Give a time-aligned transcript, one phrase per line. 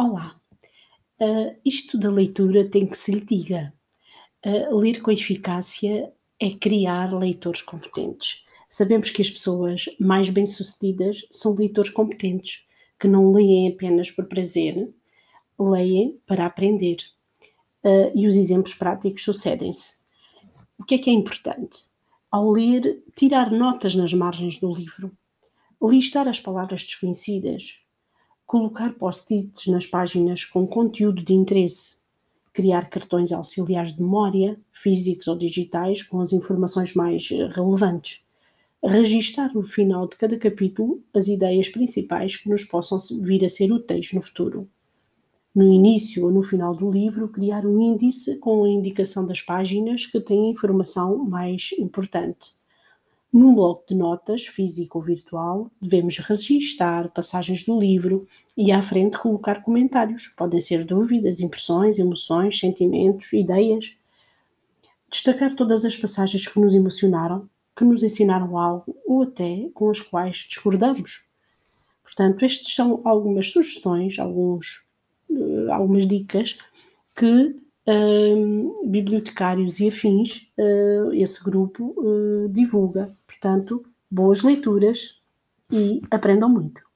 [0.00, 0.40] Olá,
[1.20, 3.74] uh, isto da leitura tem que se lhe diga.
[4.46, 8.46] Uh, ler com eficácia é criar leitores competentes.
[8.68, 14.88] Sabemos que as pessoas mais bem-sucedidas são leitores competentes, que não leem apenas por prazer,
[15.58, 16.98] leem para aprender.
[17.84, 19.96] Uh, e os exemplos práticos sucedem-se.
[20.78, 21.86] O que é que é importante?
[22.30, 25.10] Ao ler, tirar notas nas margens do livro,
[25.82, 27.80] listar as palavras desconhecidas,
[28.48, 31.98] colocar post-its nas páginas com conteúdo de interesse,
[32.50, 38.24] criar cartões auxiliares de memória, físicos ou digitais, com as informações mais eh, relevantes,
[38.82, 43.70] registar no final de cada capítulo as ideias principais que nos possam vir a ser
[43.70, 44.66] úteis no futuro.
[45.54, 50.06] No início ou no final do livro, criar um índice com a indicação das páginas
[50.06, 52.57] que têm informação mais importante.
[53.30, 59.18] Num bloco de notas, físico ou virtual, devemos registar passagens do livro e à frente
[59.18, 60.28] colocar comentários.
[60.28, 63.98] Podem ser dúvidas, impressões, emoções, sentimentos, ideias.
[65.10, 70.00] Destacar todas as passagens que nos emocionaram, que nos ensinaram algo ou até com as
[70.00, 71.28] quais discordamos.
[72.02, 74.86] Portanto, estas são algumas sugestões, alguns,
[75.28, 76.58] uh, algumas dicas
[77.14, 77.54] que
[78.84, 83.10] bibliotecários e afins, uh, esse grupo uh, divulga.
[83.26, 85.16] Portanto, boas leituras
[85.72, 86.87] e aprendam muito.